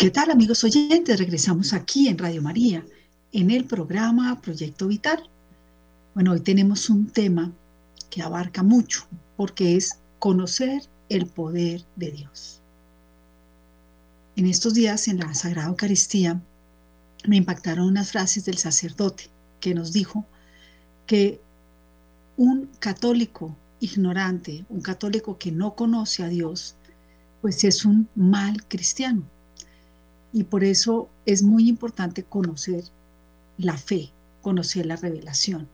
[0.00, 1.18] ¿Qué tal amigos oyentes?
[1.18, 2.82] Regresamos aquí en Radio María,
[3.32, 5.28] en el programa Proyecto Vital.
[6.14, 7.52] Bueno, hoy tenemos un tema
[8.08, 9.06] que abarca mucho,
[9.36, 12.62] porque es conocer el poder de Dios.
[14.36, 16.40] En estos días en la Sagrada Eucaristía
[17.28, 19.28] me impactaron unas frases del sacerdote
[19.60, 20.24] que nos dijo
[21.06, 21.42] que
[22.38, 26.74] un católico ignorante, un católico que no conoce a Dios,
[27.42, 29.24] pues es un mal cristiano
[30.32, 32.84] y por eso es muy importante conocer
[33.58, 34.10] la fe,
[34.42, 35.68] conocer la revelación.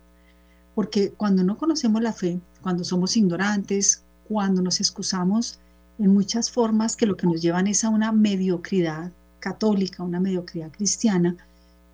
[0.74, 5.58] Porque cuando no conocemos la fe, cuando somos ignorantes, cuando nos excusamos
[5.98, 10.70] en muchas formas que lo que nos llevan es a una mediocridad católica, una mediocridad
[10.70, 11.36] cristiana,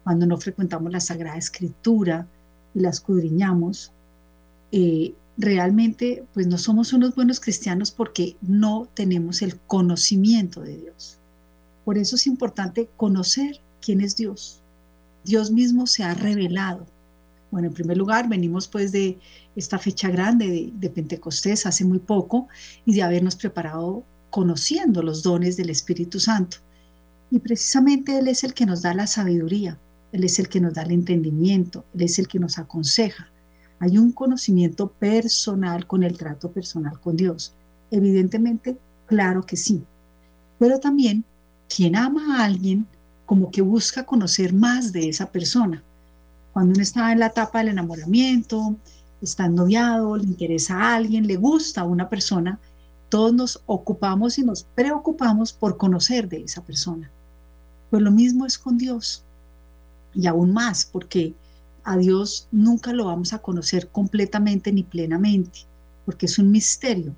[0.05, 2.27] cuando no frecuentamos la Sagrada Escritura
[2.75, 3.93] y la escudriñamos,
[4.73, 11.19] eh, realmente pues no somos unos buenos cristianos porque no tenemos el conocimiento de Dios.
[11.85, 14.63] Por eso es importante conocer quién es Dios.
[15.25, 16.87] Dios mismo se ha revelado.
[17.51, 19.19] Bueno, en primer lugar, venimos pues de
[19.57, 22.49] esta fecha grande de, Pentecostés hace muy poco
[22.87, 26.59] y de habernos preparado conociendo los dones del Espíritu Santo.
[27.31, 29.79] Y precisamente Él es el que nos da la sabiduría,
[30.13, 33.29] Él es el que nos da el entendimiento, Él es el que nos aconseja.
[33.81, 37.55] Hay un conocimiento personal con el trato personal con Dios.
[37.91, 39.83] Evidentemente, claro que sí.
[40.59, 41.25] Pero también
[41.75, 42.87] quien ama a alguien
[43.25, 45.83] como que busca conocer más de esa persona.
[46.53, 48.77] Cuando uno está en la etapa del enamoramiento,
[49.23, 52.59] está noviado, le interesa a alguien, le gusta a una persona,
[53.09, 57.11] todos nos ocupamos y nos preocupamos por conocer de esa persona.
[57.91, 59.23] Pues lo mismo es con Dios.
[60.15, 61.35] Y aún más, porque
[61.85, 65.61] a Dios nunca lo vamos a conocer completamente ni plenamente,
[66.05, 67.15] porque es un misterio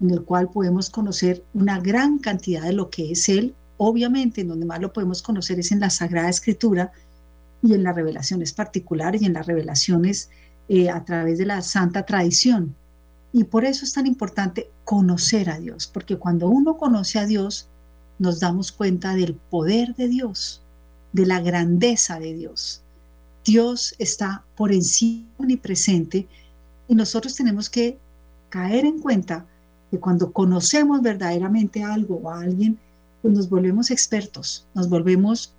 [0.00, 4.48] en el cual podemos conocer una gran cantidad de lo que es Él Obviamente, en
[4.48, 6.92] donde más lo podemos conocer es en la Sagrada Escritura
[7.62, 10.30] y en las revelaciones particulares y en las revelaciones
[10.68, 12.74] eh, a través de la santa tradición.
[13.32, 17.68] Y por eso es tan importante conocer a Dios, porque cuando uno conoce a Dios,
[18.18, 20.62] nos damos cuenta del poder de Dios,
[21.12, 22.82] de la grandeza de Dios.
[23.44, 26.26] Dios está por encima y presente
[26.88, 27.98] y nosotros tenemos que
[28.48, 29.46] caer en cuenta
[29.90, 32.78] que cuando conocemos verdaderamente algo o a alguien,
[33.26, 35.52] pues nos volvemos expertos, nos volvemos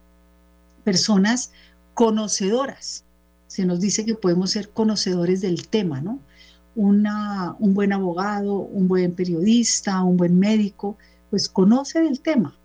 [0.85, 1.51] personas
[1.95, 3.03] conocedoras.
[3.47, 6.21] Se nos dice que podemos ser conocedores del tema, ¿no?
[6.77, 10.97] Una, un buen abogado, un buen periodista, un buen médico,
[11.29, 12.55] pues conoce del tema,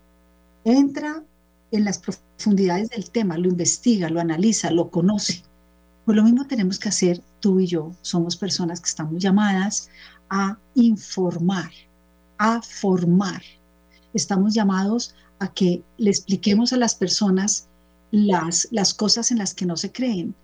[0.62, 1.24] entra
[1.72, 5.42] en las profundidades del tema, lo investiga, lo analiza, lo conoce.
[6.04, 7.90] Pues lo mismo tenemos que hacer tú y yo.
[8.02, 9.90] Somos personas que estamos llamadas
[10.30, 11.72] a informar,
[12.38, 13.42] a formar,
[14.14, 17.66] estamos llamados a que le expliquemos a las personas
[18.10, 20.34] las, las cosas en las que no se creen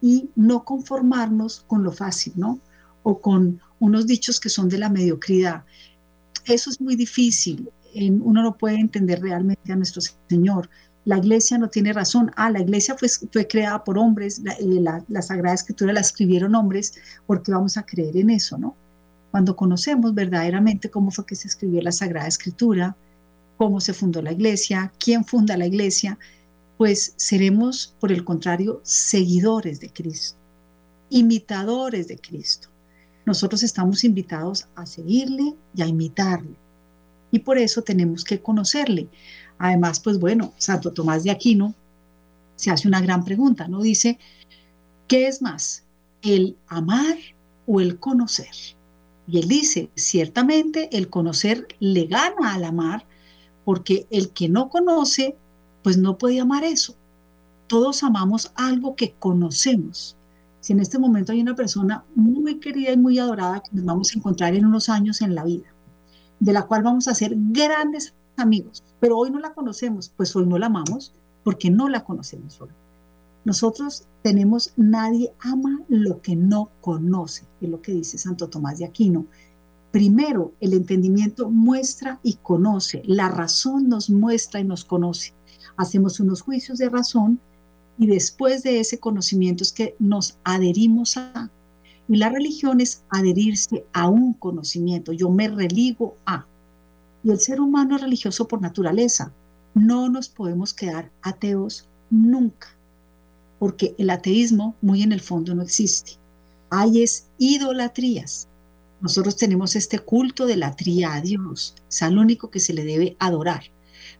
[0.00, 2.60] y no conformarnos con lo fácil, ¿no?
[3.02, 5.64] O con unos dichos que son de la mediocridad.
[6.44, 7.68] Eso es muy difícil.
[7.94, 10.68] Uno no puede entender realmente a nuestro Señor.
[11.04, 12.30] La iglesia no tiene razón.
[12.36, 16.00] Ah, la iglesia fue, fue creada por hombres, la, eh, la, la Sagrada Escritura la
[16.00, 16.94] escribieron hombres,
[17.26, 18.76] porque vamos a creer en eso, ¿no?
[19.30, 22.96] Cuando conocemos verdaderamente cómo fue que se escribió la Sagrada Escritura,
[23.56, 26.18] cómo se fundó la iglesia, quién funda la iglesia,
[26.76, 30.38] pues seremos, por el contrario, seguidores de Cristo,
[31.10, 32.68] imitadores de Cristo.
[33.24, 36.56] Nosotros estamos invitados a seguirle y a imitarle.
[37.30, 39.08] Y por eso tenemos que conocerle.
[39.58, 41.74] Además, pues bueno, Santo Tomás de Aquino
[42.56, 43.82] se hace una gran pregunta, ¿no?
[43.82, 44.18] Dice,
[45.08, 45.82] ¿qué es más,
[46.22, 47.16] el amar
[47.66, 48.54] o el conocer?
[49.26, 53.06] Y él dice, ciertamente el conocer le gana al amar,
[53.66, 55.36] porque el que no conoce,
[55.82, 56.94] pues no puede amar eso.
[57.66, 60.16] Todos amamos algo que conocemos.
[60.60, 64.12] Si en este momento hay una persona muy querida y muy adorada que nos vamos
[64.12, 65.66] a encontrar en unos años en la vida,
[66.38, 70.46] de la cual vamos a ser grandes amigos, pero hoy no la conocemos, pues hoy
[70.46, 71.12] no la amamos
[71.42, 72.70] porque no la conocemos hoy.
[73.44, 78.84] Nosotros tenemos, nadie ama lo que no conoce, es lo que dice Santo Tomás de
[78.84, 79.26] Aquino.
[79.96, 85.32] Primero, el entendimiento muestra y conoce, la razón nos muestra y nos conoce.
[85.78, 87.40] Hacemos unos juicios de razón
[87.96, 91.50] y después de ese conocimiento es que nos adherimos a.
[92.10, 95.12] Y la religión es adherirse a un conocimiento.
[95.12, 96.44] Yo me religo a.
[97.24, 99.32] Y el ser humano es religioso por naturaleza.
[99.72, 102.68] No nos podemos quedar ateos nunca,
[103.58, 106.18] porque el ateísmo muy en el fondo no existe.
[106.68, 108.46] Hay es idolatrías,
[109.00, 112.84] nosotros tenemos este culto de la tría a Dios, es al único que se le
[112.84, 113.64] debe adorar.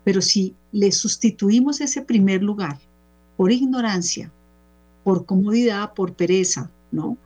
[0.05, 2.79] Pero si le sustituimos ese primer lugar
[3.37, 4.33] por ignorancia,
[5.03, 7.17] por comodidad, por pereza, ¿no?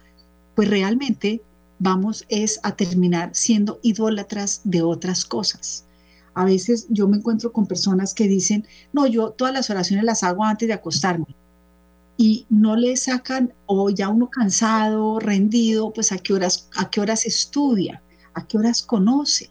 [0.55, 1.43] Pues realmente
[1.79, 5.85] vamos es a terminar siendo idólatras de otras cosas.
[6.35, 10.23] A veces yo me encuentro con personas que dicen, no, yo todas las oraciones las
[10.23, 11.35] hago antes de acostarme.
[12.23, 17.01] Y no le sacan, o ya uno cansado, rendido, pues a qué horas, a qué
[17.01, 18.03] horas estudia,
[18.35, 19.49] a qué horas conoce.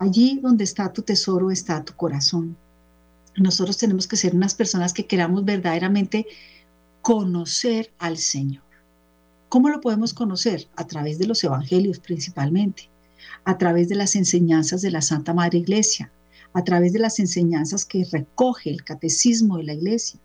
[0.00, 2.56] Allí donde está tu tesoro está tu corazón.
[3.36, 6.26] Nosotros tenemos que ser unas personas que queramos verdaderamente
[7.00, 8.64] conocer al Señor.
[9.48, 10.66] ¿Cómo lo podemos conocer?
[10.74, 12.90] A través de los evangelios principalmente,
[13.44, 16.10] a través de las enseñanzas de la Santa Madre Iglesia,
[16.54, 20.18] a través de las enseñanzas que recoge el catecismo de la Iglesia,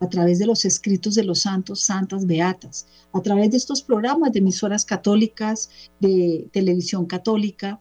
[0.00, 4.32] a través de los escritos de los santos, santas, beatas, a través de estos programas
[4.32, 7.80] de emisoras católicas, de televisión católica,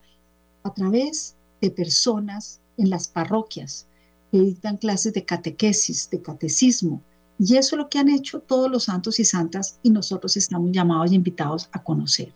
[0.64, 3.88] a través de personas en las parroquias
[4.32, 7.02] que dictan clases de catequesis, de catecismo,
[7.40, 10.72] y eso es lo que han hecho todos los santos y santas y nosotros estamos
[10.72, 12.34] llamados y invitados a conocer.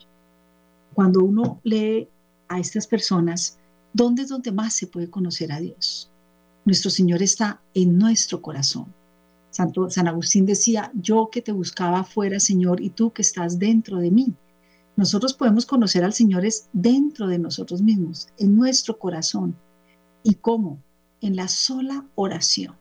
[0.94, 2.08] Cuando uno lee
[2.48, 3.58] a estas personas,
[3.94, 6.12] ¿dónde es donde más se puede conocer a Dios?
[6.66, 8.94] Nuestro Señor está en nuestro corazón.
[9.52, 13.98] Santo, San Agustín decía, yo que te buscaba afuera, Señor, y tú que estás dentro
[13.98, 14.34] de mí.
[14.96, 19.56] Nosotros podemos conocer al Señor es dentro de nosotros mismos, en nuestro corazón.
[20.24, 20.80] ¿Y cómo?
[21.22, 22.76] En la sola oración.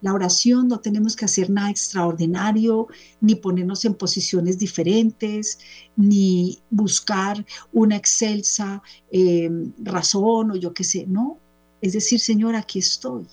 [0.00, 2.86] La oración no tenemos que hacer nada extraordinario,
[3.20, 5.58] ni ponernos en posiciones diferentes,
[5.96, 8.80] ni buscar una excelsa
[9.10, 11.38] em, razón o yo qué sé, no.
[11.80, 13.26] Es decir, Señor, aquí estoy.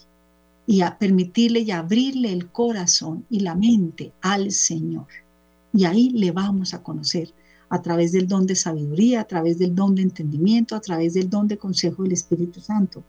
[0.68, 5.08] Y a permitirle y abrirle el corazón y la mente al Señor.
[5.74, 7.34] Y ahí le vamos a conocer
[7.70, 11.30] a través del don de sabiduría, a través del don de entendimiento, a través del
[11.30, 13.04] don de consejo del Espíritu Santo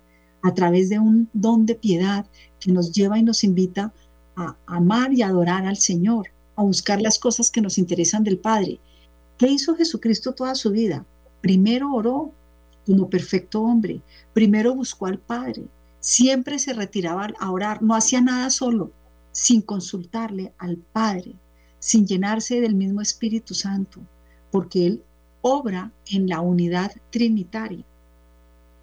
[0.46, 2.24] a través de un don de piedad
[2.60, 3.92] que nos lleva y nos invita
[4.36, 8.78] a amar y adorar al Señor, a buscar las cosas que nos interesan del Padre.
[9.38, 11.04] ¿Qué hizo Jesucristo toda su vida?
[11.40, 12.30] Primero oró
[12.86, 14.00] como perfecto hombre,
[14.32, 15.64] primero buscó al Padre,
[16.06, 18.92] siempre se retiraba a orar, no hacía nada solo,
[19.32, 21.34] sin consultarle al Padre,
[21.80, 24.00] sin llenarse del mismo Espíritu Santo,
[24.52, 25.02] porque Él
[25.40, 27.84] obra en la unidad trinitaria.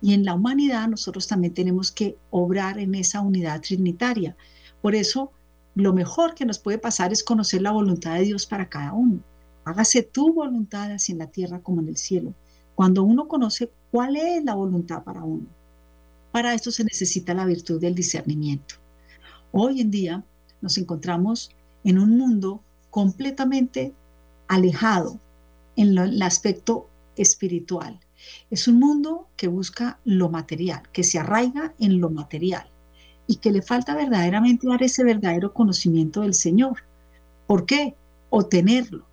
[0.02, 4.36] Y en la humanidad nosotros también tenemos que obrar en esa unidad trinitaria.
[4.81, 5.31] Por eso,
[5.75, 9.22] lo mejor que nos puede pasar es conocer la voluntad de Dios para cada uno.
[9.64, 12.34] Hágase tu voluntad así en la tierra como en el cielo.
[12.75, 15.48] Cuando uno conoce cuál es la voluntad para uno,
[16.33, 18.75] para esto se necesita la virtud del discernimiento.
[19.51, 20.24] Hoy en día
[20.62, 21.51] nos encontramos
[21.83, 23.94] en un mundo completamente
[24.47, 25.19] alejado
[25.75, 28.00] en el aspecto espiritual.
[28.50, 32.68] Es un mundo que busca lo material, que se arraiga en lo material
[33.27, 36.77] y que le falta verdaderamente dar ese verdadero conocimiento del Señor.
[37.45, 37.94] ¿Por qué?
[38.31, 39.06] O tenerlo.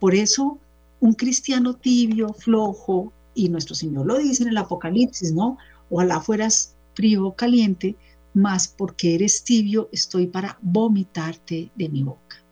[0.00, 0.58] Por eso,
[0.98, 5.58] un cristiano tibio, flojo, y nuestro Señor lo dice en el Apocalipsis, ¿no?
[5.90, 7.96] Ojalá fueras frío o caliente,
[8.34, 12.42] más porque eres tibio, estoy para vomitarte de mi boca.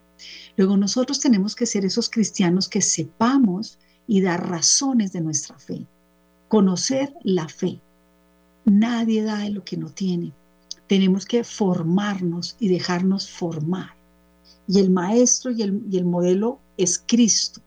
[0.56, 5.86] Luego nosotros tenemos que ser esos cristianos que sepamos y dar razones de nuestra fe
[6.52, 7.80] conocer la fe.
[8.66, 10.34] Nadie da de lo que no tiene.
[10.86, 13.94] Tenemos que formarnos y dejarnos formar.
[14.68, 17.62] Y el maestro y el, y el modelo es Cristo.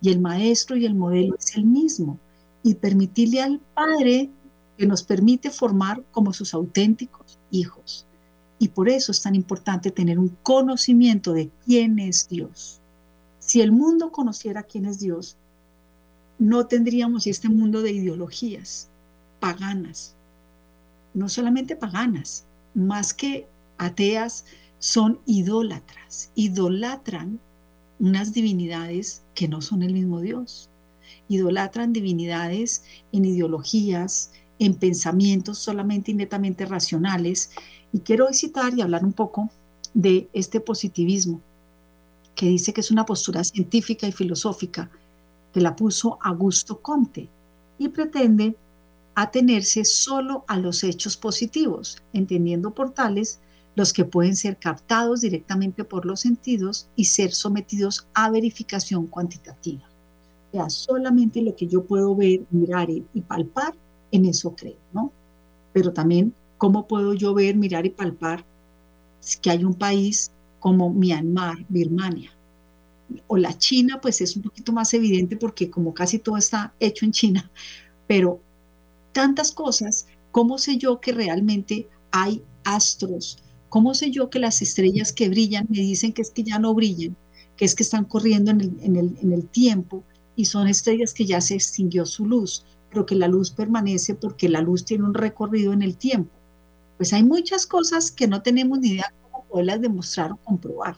[0.00, 2.16] Y el maestro y el modelo es el mismo.
[2.62, 4.30] Y permitirle al Padre
[4.78, 8.06] que nos permite formar como sus auténticos hijos.
[8.60, 12.80] Y por eso es tan importante tener un conocimiento de quién es Dios.
[13.40, 15.36] Si el mundo conociera quién es Dios,
[16.38, 18.88] no tendríamos este mundo de ideologías
[19.40, 20.14] paganas,
[21.14, 22.44] no solamente paganas,
[22.74, 24.44] más que ateas,
[24.78, 27.40] son idólatras, idolatran
[27.98, 30.70] unas divinidades que no son el mismo Dios,
[31.28, 37.50] idolatran divinidades en ideologías, en pensamientos solamente y netamente racionales.
[37.92, 39.50] Y quiero citar y hablar un poco
[39.94, 41.40] de este positivismo,
[42.34, 44.90] que dice que es una postura científica y filosófica
[45.52, 47.28] que la puso Augusto Conte
[47.78, 48.56] y pretende
[49.14, 53.40] atenerse solo a los hechos positivos, entendiendo por tales
[53.74, 59.84] los que pueden ser captados directamente por los sentidos y ser sometidos a verificación cuantitativa.
[60.50, 63.74] O sea, solamente lo que yo puedo ver, mirar y palpar,
[64.12, 65.12] en eso creo, ¿no?
[65.72, 68.44] Pero también, ¿cómo puedo yo ver, mirar y palpar
[69.42, 72.32] que hay un país como Myanmar, Birmania,
[73.26, 77.04] o la China, pues es un poquito más evidente porque como casi todo está hecho
[77.04, 77.50] en China,
[78.06, 78.40] pero
[79.12, 83.38] tantas cosas, ¿cómo sé yo que realmente hay astros.
[83.68, 86.74] ¿Cómo sé yo que las estrellas que brillan me dicen que es que ya no
[86.74, 87.16] brillan,
[87.56, 88.96] que es que están corriendo en
[89.32, 90.04] el, tiempo
[90.36, 94.48] y son estrellas que ya se extinguió su luz, pero que la luz permanece porque
[94.48, 96.30] la luz tiene un recorrido en el tiempo?
[96.96, 100.96] Pues hay muchas cosas que no tenemos ni idea cómo poderlas demostrar o comprobar.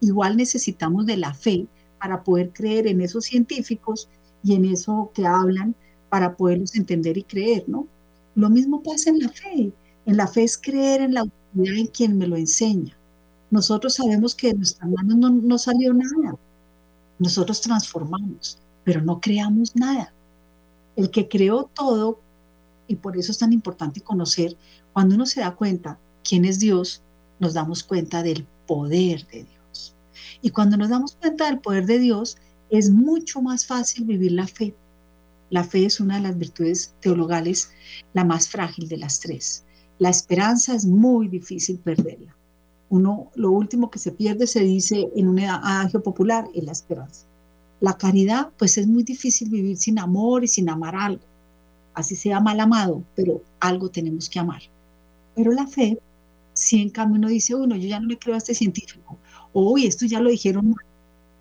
[0.00, 1.66] Igual necesitamos de la fe
[2.00, 4.08] para poder creer en esos científicos
[4.42, 5.74] y en eso que hablan
[6.08, 7.86] para poderlos entender y creer, ¿no?
[8.34, 9.72] Lo mismo pasa en la fe.
[10.06, 12.96] En la fe es creer en la autoridad en quien me lo enseña.
[13.50, 16.36] Nosotros sabemos que de nuestras manos no, no salió nada.
[17.18, 20.12] Nosotros transformamos, pero no creamos nada.
[20.96, 22.20] El que creó todo,
[22.86, 24.56] y por eso es tan importante conocer,
[24.92, 27.02] cuando uno se da cuenta quién es Dios,
[27.38, 29.94] nos damos cuenta del poder de Dios.
[30.42, 32.36] Y cuando nos damos cuenta del poder de Dios,
[32.70, 34.74] es mucho más fácil vivir la fe.
[35.50, 37.70] La fe es una de las virtudes teologales,
[38.14, 39.64] la más frágil de las tres.
[39.98, 42.34] La esperanza es muy difícil perderla.
[42.88, 47.26] Uno, lo último que se pierde, se dice en un adagio popular, es la esperanza.
[47.82, 51.24] La caridad, pues es muy difícil vivir sin amor y sin amar algo.
[51.94, 54.62] Así sea mal amado, pero algo tenemos que amar.
[55.34, 55.98] Pero la fe,
[56.52, 59.18] si en cambio uno dice, uno, yo ya no le creo a este científico,
[59.52, 60.84] uy, esto ya lo dijeron mal.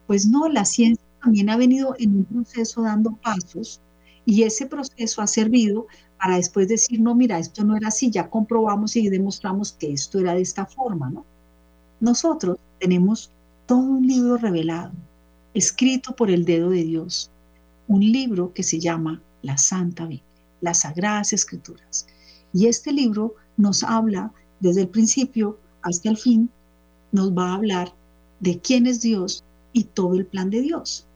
[0.07, 3.79] Pues no, la ciencia también ha venido en un proceso dando pasos
[4.25, 5.85] y ese proceso ha servido
[6.19, 10.19] para después decir, no, mira, esto no era así, ya comprobamos y demostramos que esto
[10.19, 11.23] era de esta forma, ¿no?
[11.99, 13.29] Nosotros tenemos
[13.67, 14.91] todo un libro revelado,
[15.53, 17.31] escrito por el dedo de Dios,
[17.87, 20.25] un libro que se llama la Santa Biblia,
[20.61, 22.07] las Sagradas Escrituras.
[22.53, 26.49] Y este libro nos habla desde el principio hasta el fin,
[27.11, 27.93] nos va a hablar
[28.39, 29.43] de quién es Dios
[29.73, 31.07] y todo el plan de Dios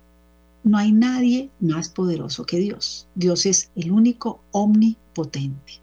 [0.65, 3.07] no hay nadie más poderoso que Dios.
[3.13, 5.73] Dios es el único omnipotente.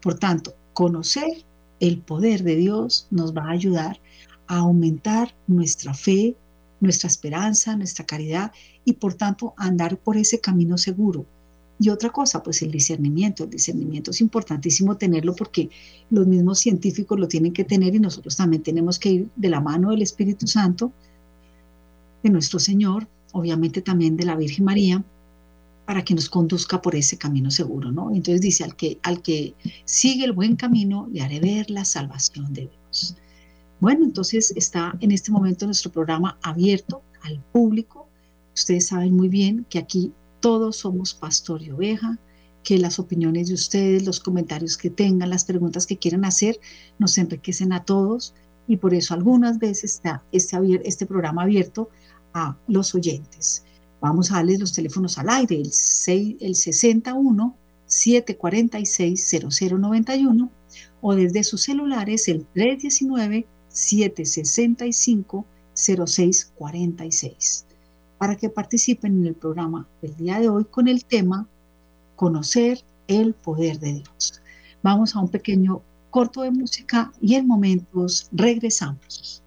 [0.00, 1.44] Por tanto, conocer
[1.80, 4.00] el poder de Dios nos va a ayudar
[4.46, 6.36] a aumentar nuestra fe,
[6.80, 8.52] nuestra esperanza, nuestra caridad
[8.84, 11.26] y por tanto andar por ese camino seguro.
[11.80, 13.44] Y otra cosa, pues el discernimiento.
[13.44, 15.70] El discernimiento es importantísimo tenerlo porque
[16.10, 19.60] los mismos científicos lo tienen que tener y nosotros también tenemos que ir de la
[19.60, 20.92] mano del Espíritu Santo,
[22.22, 25.04] de nuestro Señor, obviamente también de la Virgen María,
[25.86, 28.10] para que nos conduzca por ese camino seguro, ¿no?
[28.12, 29.54] Entonces dice, al que, al que
[29.84, 33.16] sigue el buen camino, le haré ver la salvación de Dios.
[33.80, 38.08] Bueno, entonces está en este momento nuestro programa abierto al público.
[38.54, 42.18] Ustedes saben muy bien que aquí todos somos pastor y oveja,
[42.64, 46.58] que las opiniones de ustedes, los comentarios que tengan, las preguntas que quieran hacer,
[46.98, 48.34] nos enriquecen a todos
[48.66, 51.88] y por eso algunas veces está este, este programa abierto
[52.34, 53.64] a los oyentes.
[54.00, 57.56] Vamos a darles los teléfonos al aire, el, 6, el 61
[57.86, 60.50] 746 0091
[61.00, 63.46] o desde sus celulares el 319
[63.78, 65.44] 765
[65.74, 67.64] 0646
[68.18, 71.46] para que participen en el programa del día de hoy con el tema
[72.16, 74.42] Conocer el poder de Dios.
[74.82, 79.42] Vamos a un pequeño corto de música y en momentos regresamos.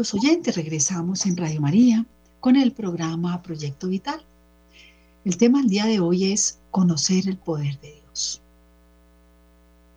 [0.00, 2.06] Oyentes, regresamos en Radio María
[2.40, 4.24] con el programa Proyecto Vital.
[5.26, 8.40] El tema del día de hoy es conocer el poder de Dios.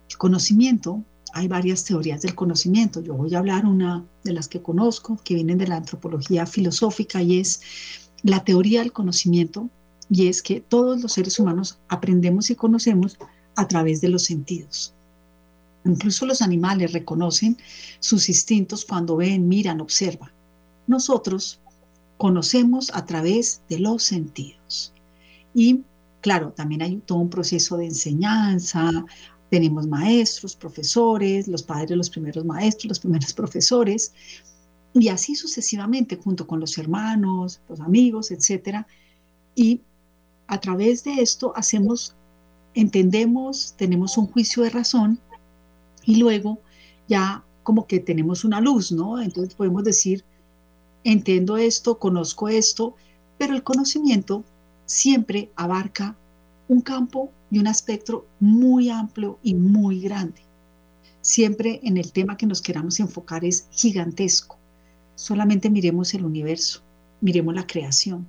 [0.09, 1.01] El conocimiento
[1.33, 3.01] hay varias teorías del conocimiento.
[3.01, 7.21] Yo voy a hablar una de las que conozco, que vienen de la antropología filosófica,
[7.21, 7.61] y es
[8.23, 9.69] la teoría del conocimiento,
[10.09, 13.17] y es que todos los seres humanos aprendemos y conocemos
[13.55, 14.93] a través de los sentidos.
[15.85, 17.57] Incluso los animales reconocen
[17.99, 20.31] sus instintos cuando ven, miran, observan.
[20.87, 21.59] Nosotros
[22.17, 24.93] conocemos a través de los sentidos.
[25.53, 25.81] Y
[26.21, 29.05] claro, también hay todo un proceso de enseñanza,
[29.49, 34.13] tenemos maestros, profesores, los padres los primeros maestros, los primeros profesores,
[34.93, 38.85] y así sucesivamente, junto con los hermanos, los amigos, etc.
[39.55, 39.81] Y
[40.47, 42.15] a través de esto hacemos,
[42.73, 45.19] entendemos, tenemos un juicio de razón
[46.05, 46.59] y luego
[47.07, 49.21] ya como que tenemos una luz, ¿no?
[49.21, 50.23] Entonces podemos decir,
[51.03, 52.95] entiendo esto, conozco esto,
[53.37, 54.43] pero el conocimiento
[54.85, 56.15] siempre abarca
[56.67, 60.41] un campo y un espectro muy amplio y muy grande.
[61.21, 64.57] Siempre en el tema que nos queramos enfocar es gigantesco.
[65.15, 66.81] Solamente miremos el universo,
[67.21, 68.27] miremos la creación,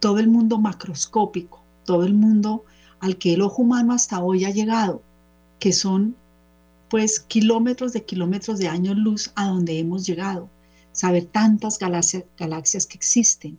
[0.00, 2.64] todo el mundo macroscópico, todo el mundo
[3.00, 5.02] al que el ojo humano hasta hoy ha llegado,
[5.58, 6.16] que son
[6.94, 10.48] pues kilómetros de kilómetros de años luz a donde hemos llegado,
[10.92, 13.58] saber tantas galaxias, que existen.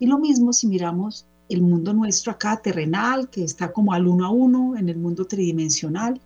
[0.00, 4.26] Y lo mismo si miramos el mundo nuestro acá terrenal, que está como al uno
[4.26, 6.20] a uno en el mundo tridimensional,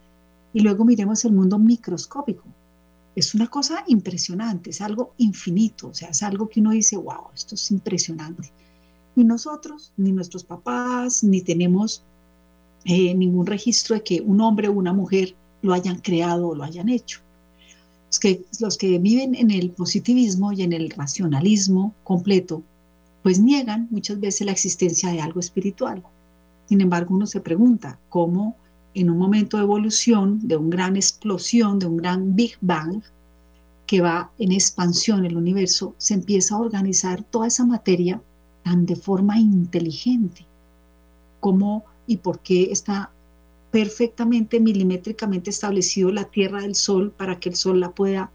[0.54, 2.44] y luego miremos el mundo microscópico.
[3.14, 7.26] Es una cosa impresionante, es algo infinito, o sea, es algo que uno dice, wow,
[7.34, 8.50] esto es impresionante.
[9.16, 12.02] Ni nosotros, ni nuestros papás, ni tenemos
[12.86, 16.64] eh, ningún registro de que un hombre o una mujer lo hayan creado o lo
[16.64, 17.20] hayan hecho.
[18.08, 22.62] Los que, los que viven en el positivismo y en el racionalismo completo
[23.22, 26.02] pues niegan muchas veces la existencia de algo espiritual.
[26.68, 28.56] Sin embargo, uno se pregunta cómo
[28.94, 33.00] en un momento de evolución, de una gran explosión, de un gran Big Bang,
[33.86, 38.20] que va en expansión el universo, se empieza a organizar toda esa materia
[38.64, 40.44] tan de forma inteligente.
[41.40, 43.11] ¿Cómo y por qué está
[43.72, 48.30] perfectamente milimétricamente establecido la Tierra del Sol para que el Sol la pueda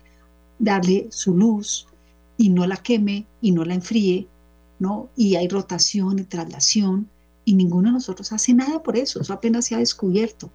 [0.59, 1.87] darle su luz
[2.35, 4.27] y no la queme y no la enfríe
[4.79, 5.09] ¿no?
[5.15, 7.09] Y hay rotación y traslación
[7.45, 10.51] y ninguno de nosotros hace nada por eso, eso apenas se ha descubierto.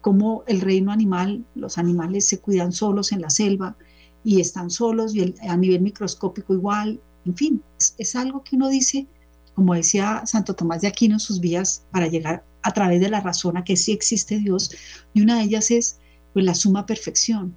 [0.00, 3.76] Como el reino animal, los animales se cuidan solos en la selva
[4.24, 7.62] y están solos y a nivel microscópico igual, en fin,
[7.98, 9.06] es, algo que uno dice,
[9.54, 13.56] como decía Santo Tomás de Aquino sus vías, para llegar a través de la razón
[13.56, 14.70] a que sí existe Dios,
[15.14, 15.98] y una de ellas es
[16.32, 17.56] pues, la suma perfección,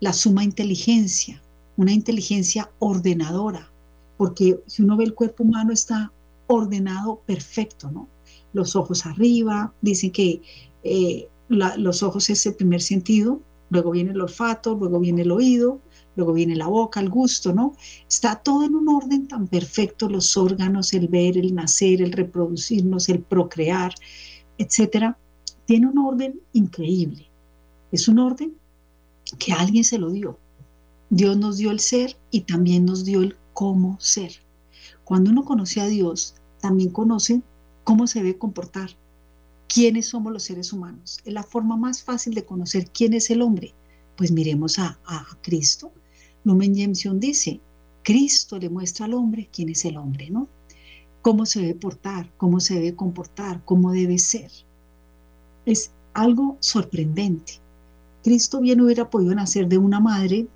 [0.00, 1.42] la suma inteligencia,
[1.76, 3.70] una inteligencia ordenadora,
[4.16, 6.12] porque si uno ve el cuerpo humano está
[6.46, 8.08] ordenado perfecto, ¿no?
[8.52, 10.42] Los ojos arriba, dicen que
[10.84, 13.40] eh, los ojos es el primer sentido,
[13.70, 15.80] luego viene el olfato, luego viene el oído,
[16.16, 17.74] luego viene la boca, el gusto, ¿no?
[18.08, 23.08] Está todo en un orden tan perfecto, los órganos, el ver, el nacer, el reproducirnos,
[23.08, 23.94] el procrear,
[24.58, 25.18] etcétera.
[25.66, 27.28] Tiene un orden increíble.
[27.90, 28.54] Es un orden
[29.38, 30.38] que alguien se lo dio.
[31.10, 34.32] Dios nos dio el ser y también nos dio el cómo ser.
[35.04, 37.42] Cuando uno conoce a Dios, también conoce
[37.84, 38.90] cómo se debe comportar,
[39.68, 41.20] quiénes somos los seres humanos.
[41.24, 43.74] Es la forma más fácil de conocer quién es el hombre.
[44.16, 44.98] Pues miremos a,
[45.42, 45.92] Cristo.
[46.44, 47.60] Lumen Gentium dice,
[48.02, 50.48] Cristo le muestra al hombre quién es el hombre, ¿no?
[51.20, 54.50] Cómo se debe portar, cómo se debe comportar, cómo debe ser.
[55.66, 57.54] Es algo sorprendente.
[58.24, 60.46] Cristo bien hubiera podido nacer de una madre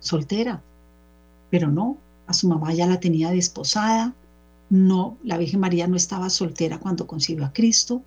[0.00, 0.62] soltera,
[1.50, 4.14] pero no, a su mamá ya la tenía desposada,
[4.70, 8.02] no, la Virgen María no estaba soltera cuando concibió a Cristo,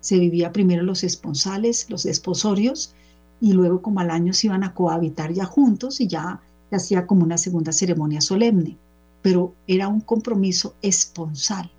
[0.00, 2.94] se vivía primero los esponsales, los desposorios,
[3.40, 7.24] y luego como al año se iban a cohabitar ya juntos y ya hacía como
[7.24, 8.76] una segunda ceremonia solemne,
[9.22, 11.70] pero era un compromiso esponsal.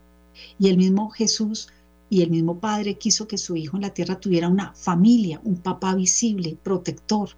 [0.59, 1.69] Y el mismo Jesús
[2.09, 5.57] y el mismo Padre quiso que su hijo en la tierra tuviera una familia, un
[5.57, 7.29] papá visible, protector,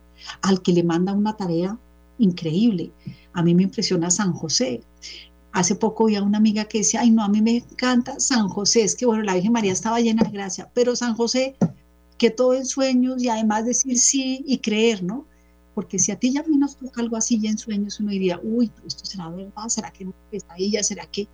[0.42, 1.78] al que le manda una tarea
[2.18, 2.92] increíble.
[3.34, 4.82] A mí me impresiona San José.
[5.52, 8.50] Hace poco vi a una amiga que decía, ay no, a mí me encanta San
[8.50, 11.56] José, es que bueno, la Virgen María estaba llena de gracia, pero San José,
[12.18, 15.26] que todo en sueños y además decir sí y creer, ¿no?
[15.76, 18.12] Porque si a ti ya a mí nos toca algo así ya en sueños, uno
[18.12, 21.28] diría, uy, esto será verdad, será que no es ella, será que...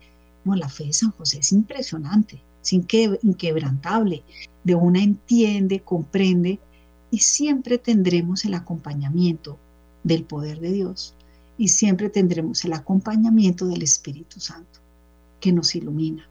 [0.44, 4.22] No, la fe de San José es impresionante, es inquebrantable,
[4.62, 6.60] de una entiende, comprende
[7.10, 9.58] y siempre tendremos el acompañamiento
[10.02, 11.14] del poder de Dios
[11.56, 14.80] y siempre tendremos el acompañamiento del Espíritu Santo
[15.40, 16.28] que nos ilumina,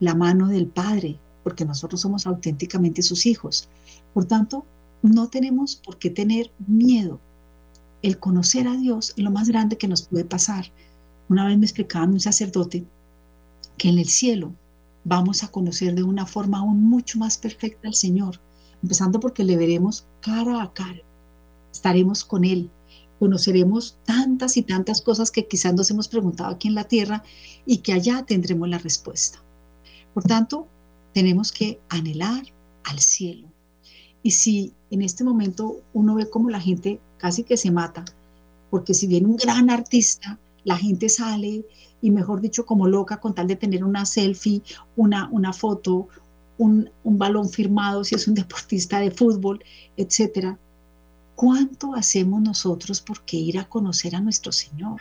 [0.00, 3.68] la mano del Padre, porque nosotros somos auténticamente sus hijos.
[4.14, 4.64] Por tanto,
[5.02, 7.20] no tenemos por qué tener miedo.
[8.02, 10.66] El conocer a Dios es lo más grande que nos puede pasar.
[11.28, 12.84] Una vez me explicaba un sacerdote
[13.78, 14.52] que en el cielo
[15.04, 18.40] vamos a conocer de una forma aún mucho más perfecta al Señor,
[18.82, 21.00] empezando porque le veremos cara a cara,
[21.72, 22.70] estaremos con Él,
[23.18, 27.22] conoceremos tantas y tantas cosas que quizás nos hemos preguntado aquí en la tierra
[27.66, 29.42] y que allá tendremos la respuesta.
[30.14, 30.68] Por tanto,
[31.14, 32.42] tenemos que anhelar
[32.84, 33.51] al cielo.
[34.22, 38.04] Y si en este momento uno ve como la gente casi que se mata,
[38.70, 41.64] porque si viene un gran artista, la gente sale
[42.00, 44.62] y mejor dicho como loca con tal de tener una selfie,
[44.96, 46.08] una, una foto,
[46.58, 49.62] un, un balón firmado si es un deportista de fútbol,
[49.96, 50.58] etcétera.
[51.34, 55.00] ¿Cuánto hacemos nosotros por qué ir a conocer a nuestro Señor?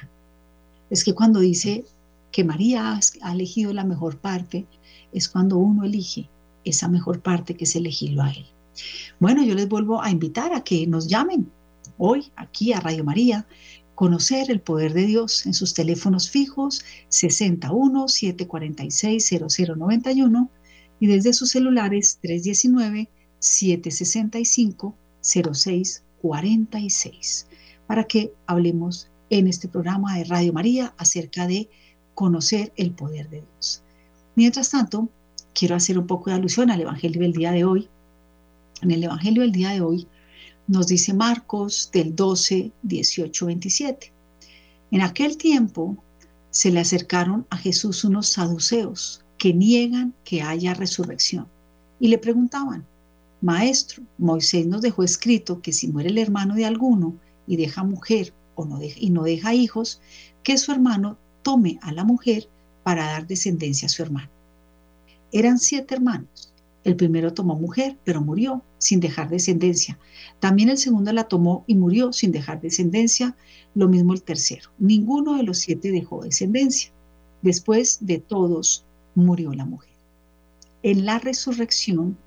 [0.90, 1.86] Es que cuando dice
[2.32, 4.66] que María ha elegido la mejor parte,
[5.12, 6.30] es cuando uno elige
[6.64, 8.46] esa mejor parte que es elegirlo a Él.
[9.20, 11.52] Bueno, yo les vuelvo a invitar a que nos llamen
[11.98, 13.48] hoy aquí a Radio María,
[13.96, 20.50] conocer el poder de Dios en sus teléfonos fijos 61 746 0091
[21.00, 27.48] y desde sus celulares 319 765 06 46,
[27.88, 31.70] para que hablemos en este programa de Radio María acerca de
[32.14, 33.84] conocer el poder de Dios.
[34.36, 35.10] Mientras tanto,
[35.54, 37.90] quiero hacer un poco de alusión al Evangelio del día de hoy.
[38.82, 40.08] En el Evangelio del día de hoy
[40.68, 44.12] nos dice Marcos del 12, 18, 27.
[44.90, 45.98] En aquel tiempo
[46.50, 51.48] se le acercaron a Jesús unos saduceos que niegan que haya resurrección
[52.00, 52.86] y le preguntaban,
[53.42, 57.16] Maestro, Moisés nos dejó escrito que si muere el hermano de alguno
[57.46, 60.02] y deja mujer o no y no deja hijos,
[60.42, 62.50] que su hermano tome a la mujer
[62.84, 64.30] para dar descendencia a su hermano.
[65.32, 66.51] Eran siete hermanos.
[66.84, 70.00] El primero tomó mujer, pero murió sin dejar descendencia.
[70.40, 73.36] También el segundo la tomó y murió sin dejar descendencia.
[73.76, 74.72] Lo mismo el tercero.
[74.80, 76.92] Ninguno de los siete dejó descendencia.
[77.42, 78.84] Después de todos
[79.16, 79.92] murió la mujer.
[80.84, 82.18] En la resurrección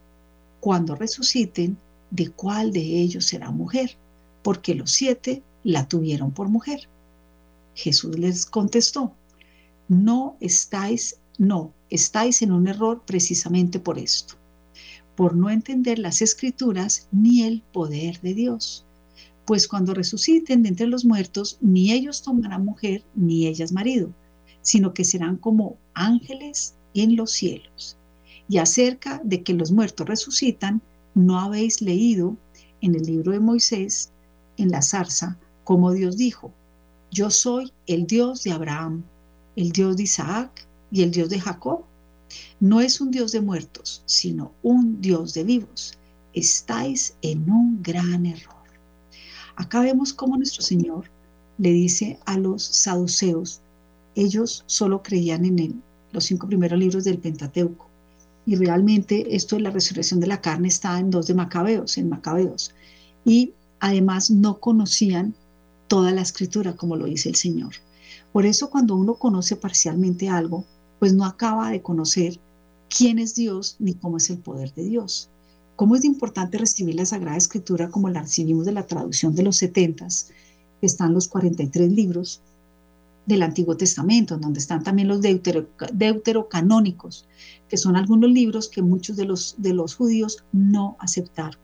[0.64, 1.76] cuando resuciten,
[2.10, 3.98] de cuál de ellos será mujer,
[4.42, 6.88] porque los siete la tuvieron por mujer.
[7.74, 9.12] Jesús les contestó,
[9.88, 14.36] no estáis, no, estáis en un error precisamente por esto,
[15.16, 18.84] por no entender las escrituras ni el poder de Dios.
[19.44, 24.10] Pues cuando resuciten de entre los muertos, ni ellos tomarán mujer, ni ellas marido,
[24.62, 27.96] sino que serán como ángeles en los cielos
[28.48, 30.82] y acerca de que los muertos resucitan,
[31.14, 32.36] no habéis leído
[32.80, 34.10] en el libro de Moisés,
[34.56, 36.52] en la zarza, como Dios dijo,
[37.10, 39.04] yo soy el Dios de Abraham,
[39.56, 41.84] el Dios de Isaac y el Dios de Jacob.
[42.60, 45.98] No es un Dios de muertos, sino un Dios de vivos.
[46.32, 48.54] Estáis en un gran error.
[49.56, 51.10] Acá vemos cómo nuestro Señor
[51.58, 53.60] le dice a los saduceos,
[54.16, 55.74] ellos solo creían en él,
[56.12, 57.88] los cinco primeros libros del Pentateuco,
[58.46, 62.08] y realmente esto de la resurrección de la carne está en dos de Macabeos, en
[62.08, 62.74] Macabeos.
[63.24, 65.34] Y además no conocían
[65.88, 67.74] toda la escritura, como lo dice el Señor.
[68.32, 70.64] Por eso cuando uno conoce parcialmente algo,
[71.04, 72.40] pues no acaba de conocer
[72.88, 75.28] quién es Dios ni cómo es el poder de Dios.
[75.76, 79.58] Cómo es importante recibir la Sagrada Escritura como la recibimos de la traducción de los
[79.58, 80.30] setentas,
[80.80, 82.40] que están los 43 libros,
[83.26, 87.26] del Antiguo Testamento, donde están también los deuterocanónicos,
[87.68, 91.60] que son algunos libros que muchos de los, de los judíos no aceptaron,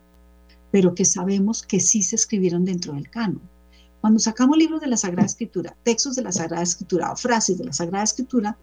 [0.71, 3.41] pero que sabemos que sí se escribieron dentro del canon.
[4.03, 7.65] Cuando sacamos libros de la Sagrada Escritura, textos de la Sagrada Escritura o frases de
[7.65, 8.59] la Sagrada Escritura,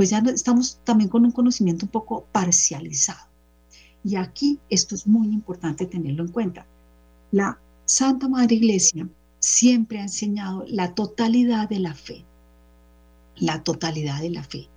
[0.00, 3.28] pues ya estamos también con un conocimiento un poco parcializado.
[4.02, 6.64] Y aquí esto es muy importante tenerlo en cuenta.
[7.32, 9.06] La Santa Madre Iglesia
[9.40, 12.24] siempre ha enseñado la totalidad de la fe
[13.40, 14.68] la totalidad de la fe.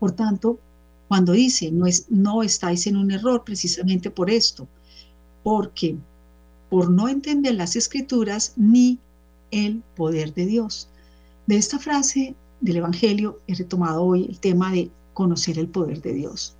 [0.00, 0.58] Por tanto,
[1.06, 4.66] cuando dice, no, es, no estáis en un error precisamente por esto,
[5.44, 5.96] porque
[6.68, 8.98] por no entender las escrituras ni
[9.52, 10.88] el poder de Dios.
[11.46, 16.12] De esta frase del Evangelio he retomado hoy el tema de conocer el poder de
[16.12, 16.56] Dios.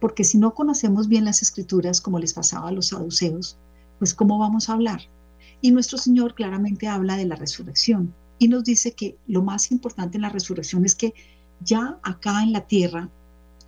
[0.00, 3.56] Porque si no conocemos bien las escrituras, como les pasaba a los saduceos,
[3.98, 5.00] pues ¿cómo vamos a hablar?
[5.60, 10.16] Y nuestro Señor claramente habla de la resurrección y nos dice que lo más importante
[10.16, 11.14] en la resurrección es que
[11.64, 13.08] ya acá en la tierra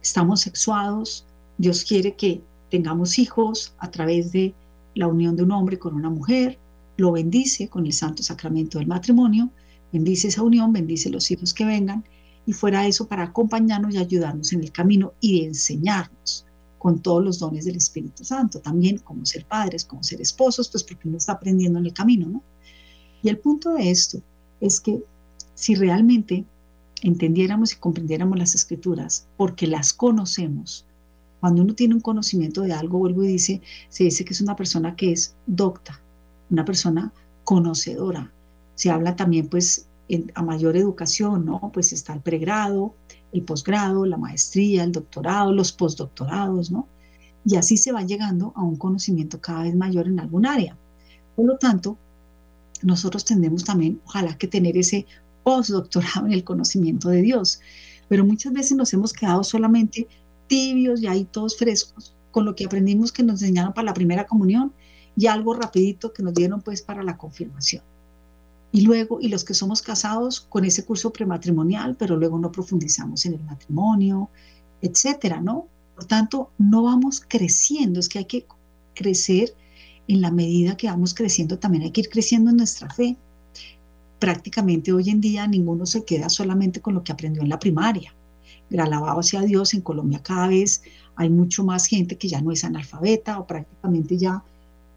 [0.00, 1.26] estamos sexuados,
[1.58, 4.54] Dios quiere que tengamos hijos a través de
[4.94, 6.58] la unión de un hombre con una mujer,
[6.96, 9.50] lo bendice con el santo sacramento del matrimonio,
[9.92, 12.04] bendice esa unión, bendice los hijos que vengan
[12.46, 16.46] y fuera eso para acompañarnos y ayudarnos en el camino y enseñarnos
[16.78, 20.82] con todos los dones del Espíritu Santo, también como ser padres, como ser esposos, pues
[20.82, 22.42] porque uno está aprendiendo en el camino, ¿no?
[23.22, 24.22] Y el punto de esto
[24.60, 25.02] es que
[25.54, 26.44] si realmente
[27.02, 30.86] entendiéramos y comprendiéramos las escrituras, porque las conocemos,
[31.40, 34.56] cuando uno tiene un conocimiento de algo, vuelvo y dice, se dice que es una
[34.56, 36.00] persona que es docta,
[36.50, 37.12] una persona
[37.44, 38.32] conocedora.
[38.80, 39.88] Se habla también, pues,
[40.34, 41.70] a mayor educación, ¿no?
[41.70, 42.94] Pues está el pregrado,
[43.30, 46.88] el posgrado, la maestría, el doctorado, los postdoctorados, ¿no?
[47.44, 50.78] Y así se va llegando a un conocimiento cada vez mayor en algún área.
[51.36, 51.98] Por lo tanto,
[52.80, 55.04] nosotros tendemos también, ojalá que tener ese
[55.44, 57.60] postdoctorado en el conocimiento de Dios,
[58.08, 60.08] pero muchas veces nos hemos quedado solamente
[60.46, 64.26] tibios y ahí todos frescos con lo que aprendimos que nos enseñaron para la primera
[64.26, 64.72] comunión
[65.18, 67.82] y algo rapidito que nos dieron pues para la confirmación.
[68.72, 73.26] Y luego, y los que somos casados con ese curso prematrimonial, pero luego no profundizamos
[73.26, 74.30] en el matrimonio,
[74.80, 75.66] etcétera, ¿no?
[75.94, 78.46] Por tanto, no vamos creciendo, es que hay que
[78.94, 79.54] crecer
[80.06, 83.16] en la medida que vamos creciendo, también hay que ir creciendo en nuestra fe.
[84.18, 88.14] Prácticamente hoy en día ninguno se queda solamente con lo que aprendió en la primaria.
[88.78, 90.82] Alabado sea Dios, en Colombia cada vez
[91.16, 94.44] hay mucho más gente que ya no es analfabeta o prácticamente ya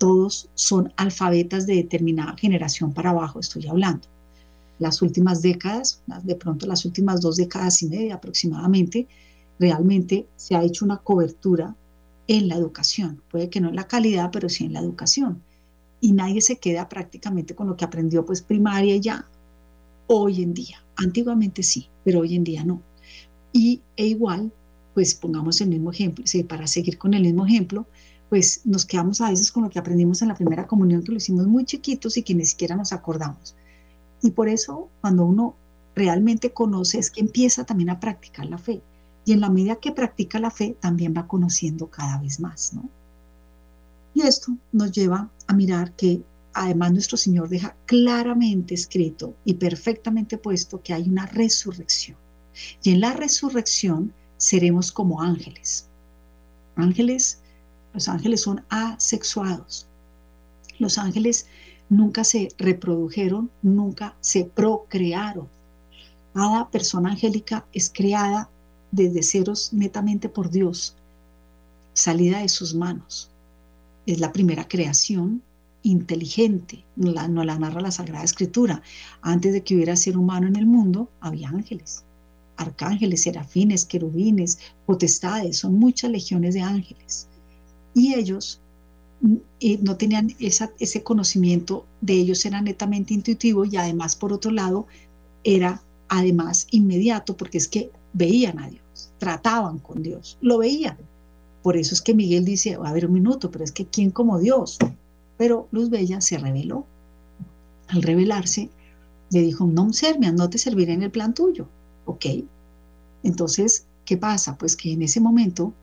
[0.04, 4.06] todos son alfabetas de determinada generación para abajo, estoy hablando.
[4.78, 9.08] Las últimas décadas, de pronto las últimas dos décadas y media aproximadamente,
[9.60, 11.74] realmente se ha hecho una cobertura
[12.28, 13.22] en la educación.
[13.32, 15.42] Puede que no en la calidad, pero sí en la educación.
[16.02, 19.26] Y nadie se queda prácticamente con lo que aprendió pues primaria ya
[20.08, 20.84] hoy en día.
[20.98, 22.82] Antiguamente sí, pero hoy en día no.
[23.54, 24.52] Y e igual,
[24.96, 27.88] pues pongamos el mismo ejemplo, para seguir con el mismo ejemplo,
[28.34, 31.20] pues nos quedamos a veces con lo que aprendimos en la primera comunión, que lo
[31.20, 33.56] hicimos muy chiquitos y que ni siquiera nos acordamos.
[34.24, 35.56] Y por eso, cuando uno
[35.94, 38.82] realmente conoce, es que empieza también a practicar la fe.
[39.24, 42.90] Y en la medida que practica la fe, también va conociendo cada vez más, ¿no?
[44.16, 46.24] Y esto nos lleva a mirar que
[46.56, 52.18] además nuestro Señor deja claramente escrito y perfectamente puesto que hay una resurrección.
[52.82, 55.88] Y en la resurrección seremos como ángeles.
[56.76, 57.43] Ángeles
[57.94, 59.88] los ángeles son asexuados.
[60.80, 61.46] Los ángeles
[61.90, 65.48] nunca se reprodujeron, nunca se procrearon.
[66.34, 68.50] Cada persona angélica es creada
[68.92, 70.96] desde ceros netamente por Dios,
[71.94, 73.30] salida de sus manos.
[74.08, 75.44] Es la primera creación
[75.84, 78.82] inteligente, la, la narra la Sagrada Escritura.
[79.22, 82.04] Antes de que hubiera ser humano en el mundo, había ángeles,
[82.58, 87.28] arcángeles, serafines, querubines, potestades, son muchas legiones de ángeles
[87.94, 88.60] y ellos
[89.22, 89.36] mm,
[89.82, 94.88] no tenían ese conocimiento de ellos, era netamente intuitivo y además, por otro lado,
[95.44, 100.98] era además inmediato porque es que veían a Dios, trataban con Dios, lo veían.
[101.64, 104.38] Por eso es que Miguel dice, a ver un minuto, pero es que ¿quién como
[104.38, 104.78] Dios?
[105.38, 106.86] Pero Luz Bella se reveló.
[107.88, 108.70] Al revelarse,
[109.32, 111.68] le dijo, no sermian, no te serviré en el plan tuyo.
[112.06, 112.26] Ok.
[113.24, 114.58] Entonces, ¿qué pasa?
[114.58, 115.74] Pues que en ese momento,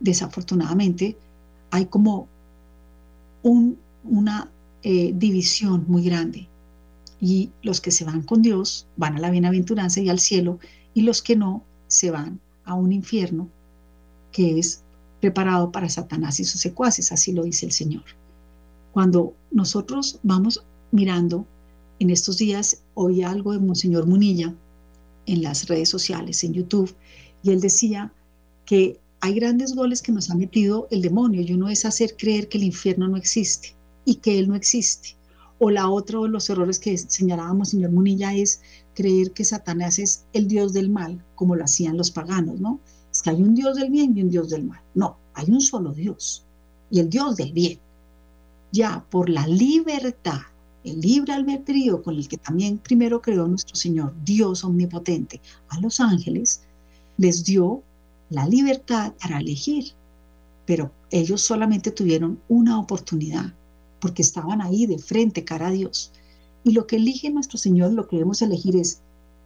[0.00, 1.16] desafortunadamente,
[1.70, 2.28] hay como
[3.42, 4.50] una
[4.82, 6.48] eh, división muy grande.
[7.20, 10.58] Y los que se van con Dios van a la bienaventuranza y al cielo,
[10.94, 13.48] y los que no se van a un infierno
[14.32, 14.82] que es
[15.20, 18.04] preparado para Satanás y sus secuaces, así lo dice el Señor.
[18.92, 21.46] Cuando nosotros vamos mirando
[21.98, 24.54] en estos días, oí algo de Monseñor Munilla
[25.26, 26.94] en las redes sociales, en YouTube,
[27.42, 28.12] y él decía
[28.64, 32.48] que hay grandes goles que nos ha metido el demonio y uno es hacer creer
[32.48, 35.16] que el infierno no existe y que él no existe.
[35.58, 38.62] O la otra de los errores que señalábamos, señor Munilla, es
[38.94, 42.80] creer que Satanás es el dios del mal, como lo hacían los paganos, ¿no?
[43.12, 44.80] Es que hay un dios del bien y un dios del mal.
[44.94, 46.44] No, hay un solo dios
[46.90, 47.78] y el dios del bien.
[48.72, 50.40] Ya por la libertad,
[50.82, 56.00] el libre albedrío con el que también primero creó nuestro Señor, Dios omnipotente, a los
[56.00, 56.62] ángeles,
[57.18, 57.82] les dio
[58.30, 59.92] la libertad para elegir,
[60.64, 63.52] pero ellos solamente tuvieron una oportunidad
[64.00, 66.12] porque estaban ahí de frente, cara a Dios.
[66.64, 69.00] Y lo que elige nuestro Señor, lo que debemos elegir es,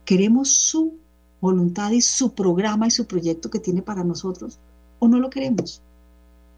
[0.05, 0.99] ¿queremos su
[1.41, 4.59] voluntad y su programa y su proyecto que tiene para nosotros
[4.99, 5.81] o no lo queremos?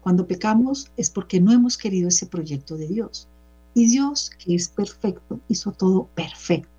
[0.01, 3.27] Cuando pecamos es porque no hemos querido ese proyecto de Dios.
[3.73, 6.69] Y Dios, que es perfecto, hizo todo perfecto.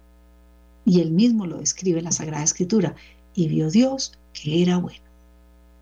[0.85, 2.97] Y él mismo lo describe en la Sagrada Escritura.
[3.35, 5.08] Y vio Dios que era bueno.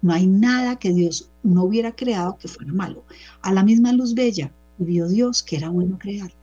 [0.06, 3.02] No hay nada que Dios no hubiera creado que fuera malo.
[3.42, 6.36] A la misma luz bella, vio Dios que era bueno crearla.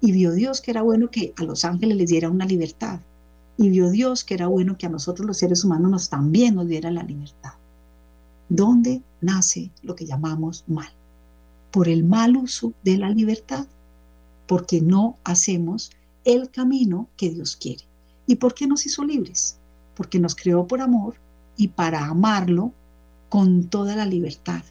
[0.00, 2.98] Y vio Dios que era bueno que a los ángeles les diera una libertad.
[3.56, 6.66] Y vio Dios que era bueno que a nosotros los seres humanos nos también nos
[6.66, 7.52] diera la libertad.
[8.48, 10.90] ¿Dónde nace lo que llamamos mal?
[11.70, 13.64] Por el mal uso de la libertad,
[14.48, 15.92] porque no hacemos
[16.24, 17.84] el camino que Dios quiere.
[18.26, 19.56] ¿Y por qué nos hizo libres?
[19.94, 21.14] Porque nos creó por amor
[21.56, 22.72] y para amarlo
[23.28, 24.62] con toda la libertad.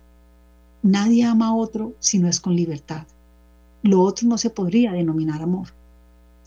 [0.84, 3.06] Nadie ama a otro si no es con libertad.
[3.84, 5.70] Lo otro no se podría denominar amor.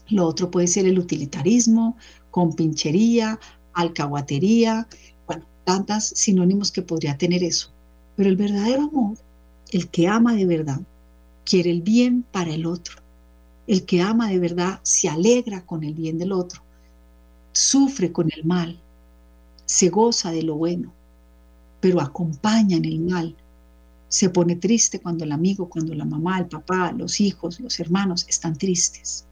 [0.08, 1.96] Lo otro puede ser el utilitarismo,
[2.30, 3.38] con pinchería,
[3.72, 4.86] alcahuatería,
[5.26, 7.70] bueno, tantas sinónimos que podría tener eso.
[8.16, 9.18] Pero el verdadero amor,
[9.72, 10.80] el que ama de verdad,
[11.44, 12.96] quiere el bien para el otro.
[13.66, 16.62] El que ama de verdad se alegra con el bien del otro,
[17.52, 18.78] sufre con el mal,
[19.66, 20.92] se goza de lo bueno,
[21.80, 23.36] pero acompaña en el mal.
[24.08, 28.26] Se pone triste cuando el amigo, cuando la mamá, el papá, los hijos, los hermanos
[28.28, 29.24] están tristes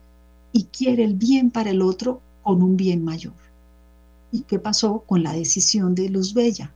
[0.51, 3.33] y quiere el bien para el otro con un bien mayor.
[4.31, 6.71] ¿Y qué pasó con la decisión de Luz Bella?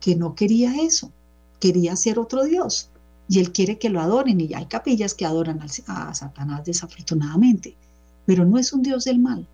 [0.00, 1.10] Que no quería eso,
[1.60, 2.90] quería ser otro Dios.
[3.28, 7.76] Y él quiere que lo adoren y hay capillas que adoran a Satanás desafortunadamente.
[8.26, 9.46] Pero no es un Dios del mal.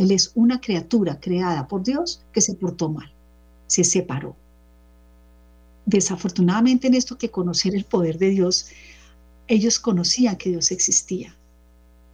[0.00, 3.12] Él es una criatura creada por Dios que se portó mal,
[3.66, 4.34] se separó.
[5.84, 8.70] Desafortunadamente en esto que conocer el poder de Dios,
[9.46, 11.36] ellos conocían que Dios existía,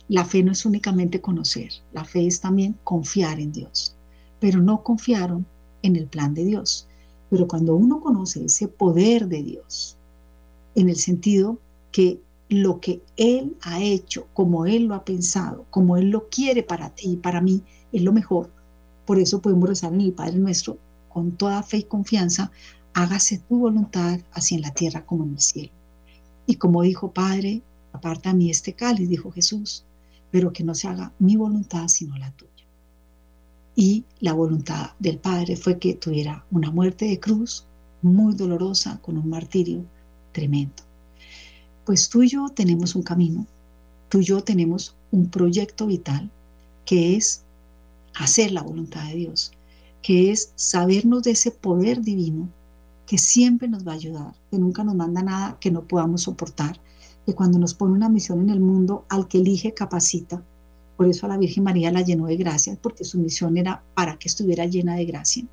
[0.09, 3.95] la fe no es únicamente conocer, la fe es también confiar en Dios,
[4.41, 5.47] pero no confiaron
[5.83, 6.89] en el plan de Dios.
[7.31, 9.97] Pero cuando uno conoce ese poder de Dios,
[10.75, 11.61] en el sentido
[11.93, 16.63] que lo que Él ha hecho, como Él lo ha pensado, como Él lo quiere
[16.63, 18.51] para ti y para mí, es lo mejor.
[19.05, 20.79] Por eso podemos rezar en el Padre nuestro
[21.09, 22.51] con toda fe y confianza,
[22.93, 25.73] hágase tu voluntad, así en la tierra como en el cielo.
[26.47, 29.85] Y como dijo Padre, aparta a mí este cáliz, dijo Jesús,
[30.31, 32.53] pero que no se haga mi voluntad sino la tuya.
[33.75, 37.67] Y la voluntad del Padre fue que tuviera una muerte de cruz
[38.03, 39.85] muy dolorosa, con un martirio
[40.33, 40.86] tremendo.
[41.87, 43.47] Pues tú y yo tenemos un camino,
[44.09, 46.29] tú y yo tenemos un proyecto vital
[46.85, 47.45] que es
[48.17, 49.53] hacer la voluntad de Dios,
[50.03, 52.49] que es sabernos de ese poder divino
[53.07, 56.81] que siempre nos va a ayudar, que nunca nos manda nada que no podamos soportar,
[57.25, 60.43] que cuando nos pone una misión en el mundo, al que elige capacita.
[60.97, 64.19] Por eso a la Virgen María la llenó de gracia, porque su misión era para
[64.19, 65.45] que estuviera llena de gracia.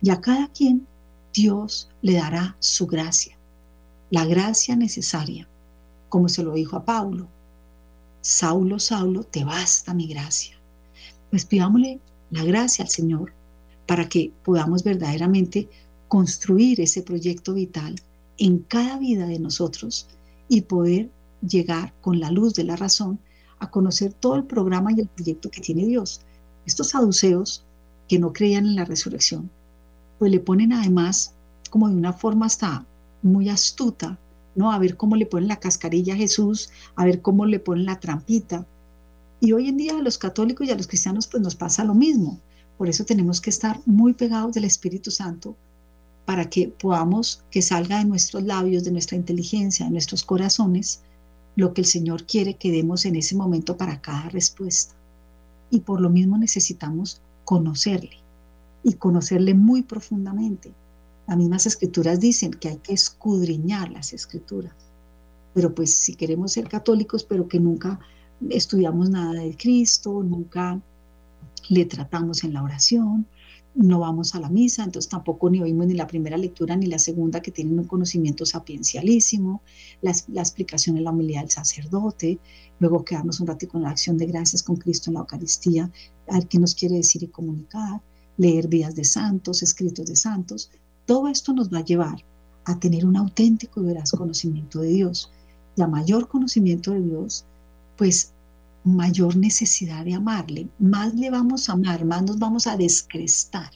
[0.00, 0.86] Y a cada quien
[1.34, 3.36] Dios le dará su gracia,
[4.10, 5.48] la gracia necesaria,
[6.12, 7.26] como se lo dijo a Pablo.
[8.20, 10.54] Saulo, Saulo, te basta mi gracia.
[11.30, 13.32] Pues pidámosle la gracia al Señor
[13.86, 15.70] para que podamos verdaderamente
[16.08, 17.94] construir ese proyecto vital
[18.36, 20.06] en cada vida de nosotros
[20.50, 21.08] y poder
[21.40, 23.18] llegar con la luz de la razón
[23.58, 26.20] a conocer todo el programa y el proyecto que tiene Dios.
[26.66, 27.64] Estos saduceos
[28.06, 29.50] que no creían en la resurrección,
[30.18, 31.32] pues le ponen además
[31.70, 32.84] como de una forma hasta
[33.22, 34.18] muy astuta,
[34.54, 34.72] ¿no?
[34.72, 38.00] A ver cómo le ponen la cascarilla a Jesús, a ver cómo le ponen la
[38.00, 38.66] trampita.
[39.40, 41.94] Y hoy en día a los católicos y a los cristianos pues nos pasa lo
[41.94, 42.40] mismo.
[42.78, 45.56] Por eso tenemos que estar muy pegados del Espíritu Santo
[46.24, 51.02] para que podamos que salga de nuestros labios, de nuestra inteligencia, de nuestros corazones,
[51.56, 54.94] lo que el Señor quiere que demos en ese momento para cada respuesta.
[55.70, 58.16] Y por lo mismo necesitamos conocerle
[58.82, 60.72] y conocerle muy profundamente.
[61.26, 64.74] Las mismas escrituras dicen que hay que escudriñar las escrituras.
[65.54, 68.00] Pero pues si queremos ser católicos, pero que nunca
[68.50, 70.80] estudiamos nada de Cristo, nunca
[71.68, 73.26] le tratamos en la oración,
[73.74, 76.98] no vamos a la misa, entonces tampoco ni oímos ni la primera lectura ni la
[76.98, 79.62] segunda que tienen un conocimiento sapiencialísimo,
[80.02, 82.38] la, la explicación en la humildad del sacerdote,
[82.80, 85.90] luego quedarnos un rato con la acción de gracias con Cristo en la Eucaristía,
[86.28, 88.00] a ver qué nos quiere decir y comunicar,
[88.36, 90.70] leer vidas de santos, escritos de santos,
[91.06, 92.24] todo esto nos va a llevar
[92.64, 95.30] a tener un auténtico y veraz conocimiento de Dios.
[95.76, 97.44] Y a mayor conocimiento de Dios,
[97.96, 98.32] pues
[98.84, 103.70] mayor necesidad de amarle, más le vamos a amar, más nos vamos a descrestar.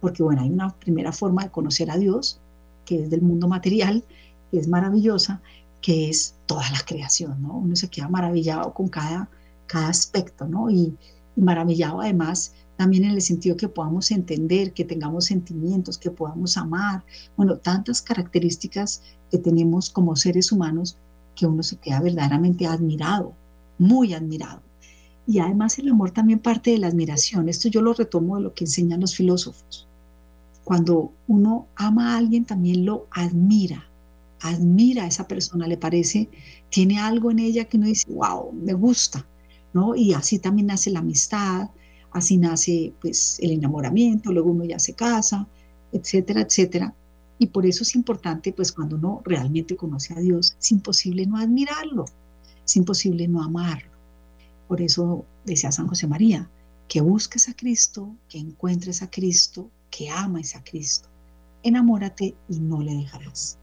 [0.00, 2.40] Porque bueno, hay una primera forma de conocer a Dios,
[2.84, 4.04] que es del mundo material,
[4.50, 5.40] que es maravillosa,
[5.80, 7.58] que es toda la creación, ¿no?
[7.58, 9.28] Uno se queda maravillado con cada,
[9.66, 10.70] cada aspecto, ¿no?
[10.70, 10.96] Y,
[11.36, 16.56] y maravillado además también en el sentido que podamos entender, que tengamos sentimientos, que podamos
[16.56, 17.04] amar,
[17.36, 20.98] bueno, tantas características que tenemos como seres humanos
[21.36, 23.34] que uno se queda verdaderamente admirado
[23.78, 24.62] muy admirado.
[25.28, 27.48] Y además el amor también parte de la admiración.
[27.48, 29.86] Esto yo lo retomo de lo que enseñan los filósofos.
[30.64, 33.86] Cuando uno ama a alguien también lo admira,
[34.40, 36.28] admira a esa persona, le parece,
[36.68, 39.24] tiene algo en ella que uno dice, wow, me gusta,
[39.72, 39.94] ¿no?
[39.94, 41.70] Y así también nace la amistad,
[42.12, 45.46] así nace pues el enamoramiento, luego uno ya se casa,
[45.92, 46.94] etcétera, etcétera.
[47.38, 51.38] Y por eso es importante, pues cuando uno realmente conoce a Dios, es imposible no
[51.38, 52.04] admirarlo,
[52.64, 53.90] es imposible no amarlo.
[54.68, 56.48] Por eso decía San José María,
[56.88, 61.08] que busques a Cristo, que encuentres a Cristo, que ames a Cristo.
[61.62, 63.58] Enamórate y no le dejarás.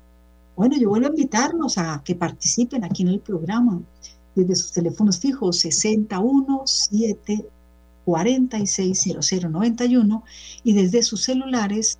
[0.55, 3.81] Bueno, yo vuelvo a invitarlos a que participen aquí en el programa
[4.35, 7.45] desde sus teléfonos fijos 61 7
[8.05, 10.23] 46 0091
[10.63, 11.99] y desde sus celulares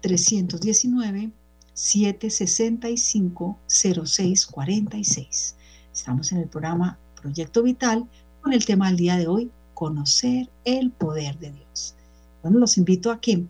[0.00, 1.30] 319
[1.72, 5.56] 765 0646.
[5.92, 8.06] Estamos en el programa Proyecto Vital
[8.40, 11.94] con el tema del día de hoy, conocer el poder de Dios.
[12.42, 13.44] Bueno, los invito a que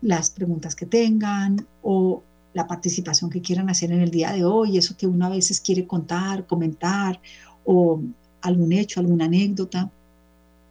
[0.00, 2.22] las preguntas que tengan o
[2.54, 5.60] la participación que quieran hacer en el día de hoy, eso que uno a veces
[5.60, 7.20] quiere contar, comentar
[7.64, 8.00] o
[8.40, 9.90] algún hecho, alguna anécdota,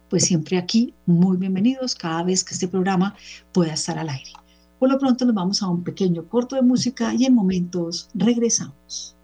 [0.08, 3.14] pues siempre aquí, muy bienvenidos cada vez que este programa
[3.52, 4.32] pueda estar al aire.
[4.78, 9.17] Por lo pronto nos vamos a un pequeño corto de música y en momentos regresamos.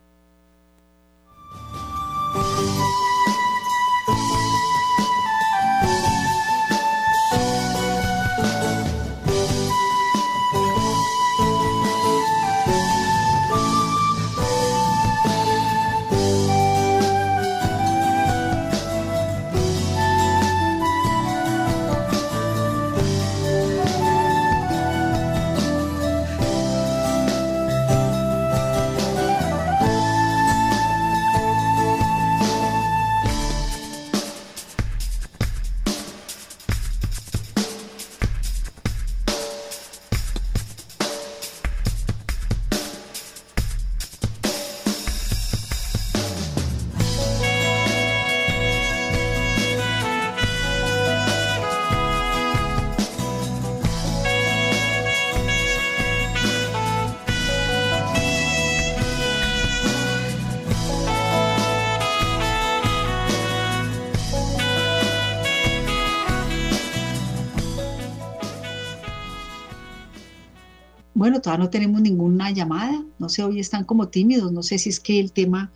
[71.25, 74.91] Bueno, todavía no tenemos ninguna llamada, no sé, hoy están como tímidos, no sé si
[74.91, 75.73] es que el tema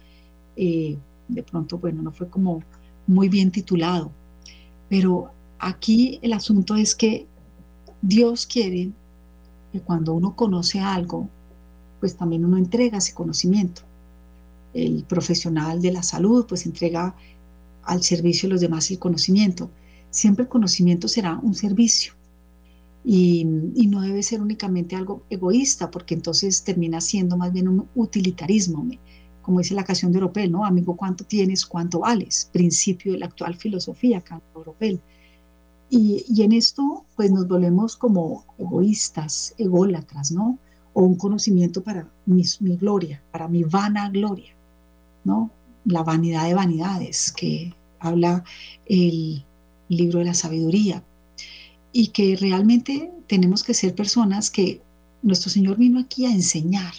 [0.56, 2.62] eh, de pronto, bueno, no fue como
[3.06, 4.12] muy bien titulado,
[4.90, 7.26] pero aquí el asunto es que
[8.02, 8.90] Dios quiere
[9.72, 11.30] que cuando uno conoce algo,
[11.98, 13.80] pues también uno entrega ese conocimiento.
[14.74, 17.14] El profesional de la salud, pues entrega
[17.84, 19.70] al servicio de los demás el conocimiento.
[20.10, 22.17] Siempre el conocimiento será un servicio
[23.10, 23.42] y,
[23.86, 28.86] no debe ser únicamente algo egoísta, porque entonces termina siendo más bien un utilitarismo,
[29.40, 30.66] como dice la canción de Europel, ¿no?
[30.66, 31.64] Amigo, ¿cuánto tienes?
[31.64, 32.50] ¿Cuánto vales?
[32.52, 35.00] Principio de la actual filosofía, canto Europel.
[35.88, 40.58] Y, y, en esto, pues nos volvemos como egoístas, ególatras, ¿no?
[40.92, 44.52] O un conocimiento para mi, mi gloria, para mi vana gloria,
[45.24, 45.50] ¿no?
[45.86, 48.44] La vanidad de vanidades que habla
[48.84, 49.42] el
[49.88, 51.02] libro de la sabiduría
[51.98, 54.80] y que realmente tenemos que ser personas que
[55.20, 56.94] nuestro Señor vino aquí a enseñar.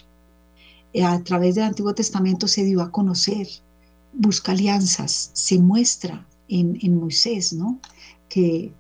[0.92, 3.48] Eh, a través del Antiguo Testamento se dio a conocer,
[4.12, 7.80] busca alianzas, se muestra en, Moisés, ¿no?
[8.28, 8.74] Que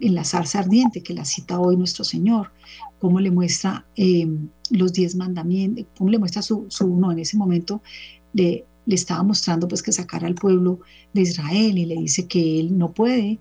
[0.00, 2.52] en la zarza ardiente que la cita hoy nuestro Señor,
[2.98, 7.82] cómo le muestra em, los diez mandamientos, cómo le muestra su, su en ese momento
[8.32, 10.80] le, le estaba mostrando pues que sacara al pueblo
[11.12, 13.38] de Israel y le dice que él no puede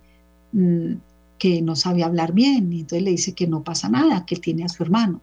[0.51, 0.95] mm,
[1.37, 4.63] que no sabe hablar bien y entonces le dice que no pasa nada, que tiene
[4.63, 5.21] a su hermano.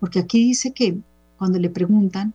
[0.00, 0.98] Porque aquí dice que
[1.38, 2.34] cuando le preguntan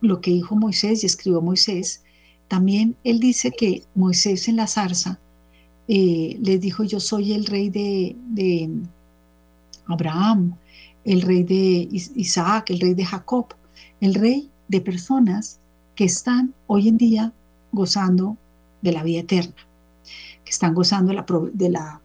[0.00, 2.02] lo que dijo Moisés y escribió Moisés,
[2.48, 5.18] también él dice que Moisés en la zarza
[5.88, 8.70] eh, les dijo yo soy el rey de, de
[9.86, 10.54] Abraham,
[11.04, 13.46] el rey de Isaac, el rey de Jacob,
[14.00, 15.58] el rey de personas
[15.94, 17.32] que están hoy en día
[17.72, 18.36] gozando
[18.82, 19.54] de la vida eterna,
[20.44, 22.00] que están gozando de la, de la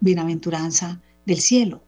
[0.00, 1.82] bienaventuranza del cielo.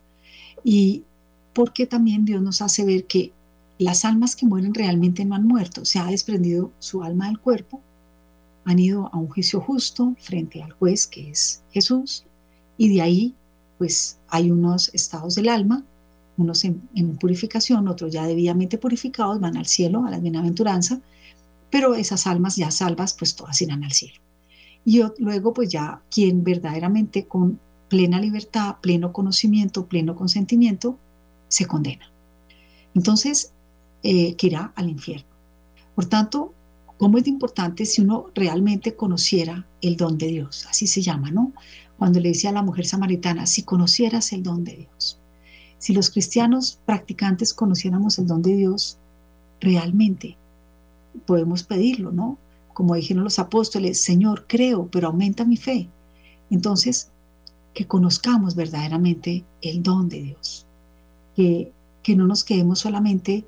[0.65, 1.05] Y
[1.53, 3.33] porque también Dios nos hace ver que
[3.79, 7.81] las almas que mueren realmente no han muerto, se ha desprendido su alma del cuerpo,
[8.65, 12.25] han ido a un juicio justo frente al juez que es Jesús,
[12.77, 13.35] y de ahí
[13.79, 15.83] pues hay unos estados del alma,
[16.37, 21.01] unos en, purificación, otros ya debidamente purificados, van al cielo, a la bienaventuranza,
[21.71, 24.21] pero esas almas ya salvas pues todas irán al cielo.
[24.85, 27.59] Y luego pues ya quien verdaderamente con
[27.91, 30.97] plena libertad, pleno conocimiento, pleno consentimiento,
[31.49, 32.11] se condena.
[32.95, 33.53] Entonces,
[34.03, 35.29] eh, que irá al infierno.
[35.95, 36.55] Por tanto,
[36.97, 40.67] ¿cómo es importante si uno realmente conociera el don de Dios?
[40.71, 41.53] Así se llama, ¿no?
[41.99, 45.19] Cuando le decía a la mujer samaritana, si conocieras el don de Dios.
[45.79, 48.99] Si los cristianos practicantes conociéramos el don de Dios,
[49.61, 50.37] realmente
[51.27, 52.39] podemos pedirlo, ¿no?
[52.73, 55.89] Como dijeron los apóstoles, Señor, creo, pero aumenta mi fe.
[56.51, 57.11] Entonces,
[57.75, 60.67] que conozcamos verdaderamente el don de Dios,
[61.37, 63.45] que, que no nos quedemos solamente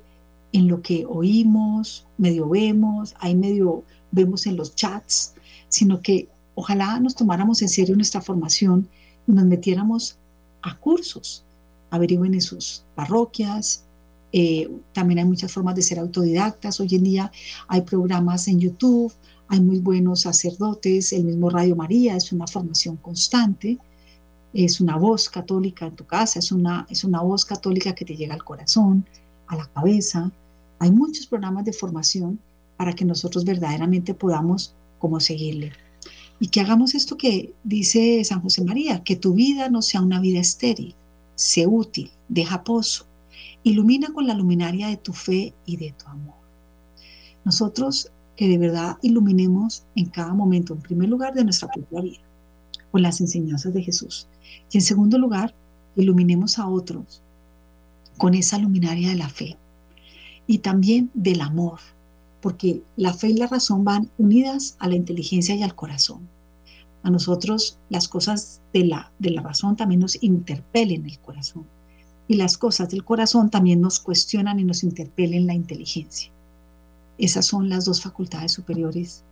[0.53, 5.33] en lo que oímos, medio vemos, ahí medio vemos en los chats,
[5.67, 8.87] sino que ojalá nos tomáramos en serio nuestra formación
[9.27, 10.17] y nos metiéramos
[10.61, 11.43] a cursos,
[11.89, 13.83] averigüen en sus parroquias.
[14.31, 16.79] Eh, también hay muchas formas de ser autodidactas.
[16.79, 17.31] Hoy en día
[17.67, 19.13] hay programas en YouTube,
[19.47, 23.77] hay muy buenos sacerdotes, el mismo Radio María es una formación constante,
[24.53, 28.15] es una voz católica en tu casa, es una, es una voz católica que te
[28.15, 29.05] llega al corazón,
[29.47, 30.31] a la cabeza.
[30.79, 32.39] Hay muchos programas de formación
[32.77, 35.71] para que nosotros verdaderamente podamos como seguirle.
[36.39, 40.19] Y que hagamos esto que dice San José María, que tu vida no sea una
[40.19, 40.93] vida estéril,
[41.35, 43.05] sé útil, deja pozo,
[43.63, 46.35] ilumina con la luminaria de tu fe y de tu amor.
[47.45, 52.23] Nosotros que de verdad iluminemos en cada momento, en primer lugar, de nuestra propia vida,
[52.93, 54.27] con las enseñanzas de Jesús.
[54.71, 55.55] Y en segundo lugar,
[55.95, 57.23] iluminemos a otros
[58.19, 59.57] con esa luminaria de la fe
[60.45, 61.79] y también del amor,
[62.39, 66.29] porque la fe y la razón van unidas a la inteligencia y al corazón.
[67.01, 71.65] A nosotros las cosas de la, de la razón también nos interpelen el corazón
[72.27, 76.31] y las cosas del corazón también nos cuestionan y nos interpelen la inteligencia.
[77.17, 79.23] Esas son las dos facultades superiores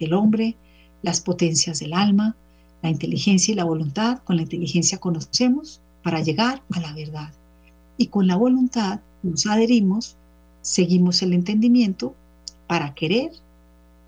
[0.00, 0.56] del hombre,
[1.02, 2.34] las potencias del alma,
[2.82, 4.18] la inteligencia y la voluntad.
[4.24, 7.32] Con la inteligencia conocemos para llegar a la verdad.
[7.96, 10.16] Y con la voluntad nos adherimos,
[10.62, 12.14] seguimos el entendimiento
[12.66, 13.32] para querer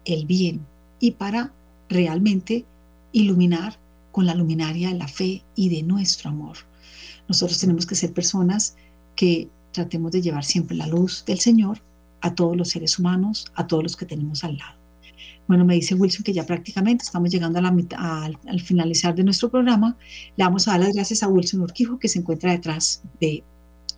[0.05, 0.61] el bien
[1.01, 1.53] y para
[1.89, 2.65] realmente
[3.13, 3.79] iluminar
[4.13, 6.57] con la luminaria de la fe y de nuestro amor.
[7.29, 8.77] Nosotros tenemos que ser personas
[9.17, 11.81] que tratemos de llevar siempre la luz del Señor
[12.21, 14.80] a todos los seres humanos, a todos los que tenemos al lado.
[15.47, 19.25] Bueno, me dice Wilson que ya prácticamente estamos llegando a la mitad, al, finalizar de
[19.25, 19.97] nuestro programa.
[20.37, 23.43] Le vamos a dar las gracias a Wilson Urquijo, que se encuentra detrás de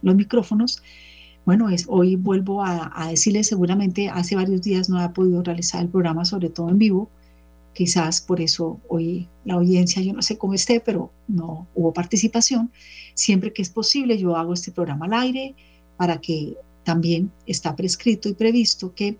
[0.02, 0.82] los micrófonos
[1.44, 5.82] bueno, es, hoy vuelvo a, a decirles, seguramente hace varios días no ha podido realizar
[5.82, 7.10] el programa, sobre todo en vivo.
[7.74, 12.70] Quizás por eso hoy la audiencia, yo no sé cómo esté, pero no hubo participación.
[13.14, 15.54] Siempre que es posible, yo hago este programa al aire
[15.96, 19.18] para que también está prescrito y previsto que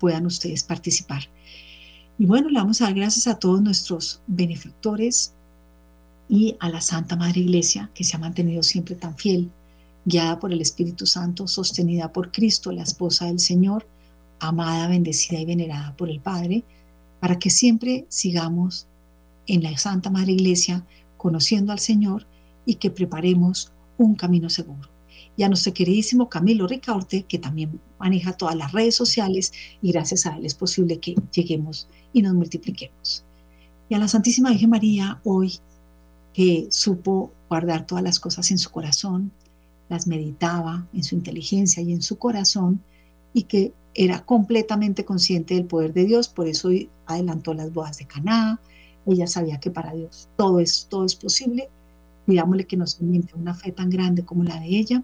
[0.00, 1.28] puedan ustedes participar.
[2.18, 5.32] Y bueno, le vamos a dar gracias a todos nuestros benefactores
[6.28, 9.50] y a la Santa Madre Iglesia que se ha mantenido siempre tan fiel
[10.04, 13.86] guiada por el Espíritu Santo, sostenida por Cristo, la esposa del Señor,
[14.40, 16.64] amada, bendecida y venerada por el Padre,
[17.20, 18.86] para que siempre sigamos
[19.46, 20.84] en la Santa Madre Iglesia
[21.16, 22.26] conociendo al Señor
[22.64, 24.88] y que preparemos un camino seguro.
[25.36, 30.26] Y a nuestro queridísimo Camilo Ricaurte, que también maneja todas las redes sociales y gracias
[30.26, 33.24] a él es posible que lleguemos y nos multipliquemos.
[33.88, 35.58] Y a la Santísima Virgen María, hoy
[36.32, 39.32] que supo guardar todas las cosas en su corazón,
[39.88, 42.82] las meditaba en su inteligencia y en su corazón
[43.32, 46.70] y que era completamente consciente del poder de Dios, por eso
[47.06, 48.60] adelantó las bodas de Caná.
[49.06, 51.68] Ella sabía que para Dios todo es todo es posible.
[52.26, 55.02] Pidámosle que nos miente una fe tan grande como la de ella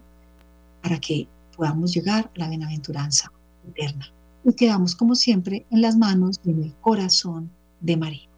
[0.81, 3.31] para que podamos llegar a la bienaventuranza
[3.67, 4.07] eterna.
[4.43, 7.49] Y quedamos como siempre en las manos y en el corazón
[7.81, 8.29] de María.